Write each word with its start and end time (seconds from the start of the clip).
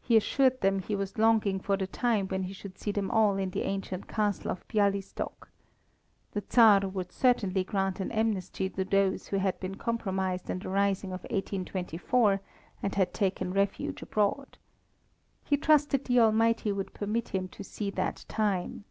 He 0.00 0.16
assured 0.16 0.62
them 0.62 0.78
he 0.78 0.96
was 0.96 1.18
longing 1.18 1.60
for 1.60 1.76
the 1.76 1.86
time 1.86 2.28
when 2.28 2.44
he 2.44 2.52
should 2.54 2.78
see 2.78 2.92
them 2.92 3.10
all 3.10 3.36
in 3.36 3.50
the 3.50 3.60
ancient 3.60 4.08
Castle 4.08 4.50
of 4.50 4.66
Bialystok. 4.68 5.48
The 6.32 6.40
Tsar 6.40 6.88
would 6.88 7.12
certainly 7.12 7.62
grant 7.62 8.00
an 8.00 8.10
amnesty 8.10 8.70
to 8.70 8.86
those 8.86 9.26
who 9.26 9.36
had 9.36 9.60
been 9.60 9.74
compromised 9.74 10.48
in 10.48 10.60
the 10.60 10.70
rising 10.70 11.10
of 11.12 11.24
1824, 11.24 12.40
and 12.82 12.94
had 12.94 13.12
taken 13.12 13.52
refuge 13.52 14.00
abroad. 14.00 14.56
He 15.44 15.58
trusted 15.58 16.06
the 16.06 16.20
Almighty 16.20 16.72
would 16.72 16.94
permit 16.94 17.28
him 17.28 17.46
to 17.48 17.62
see 17.62 17.90
that 17.90 18.24
time. 18.28 18.84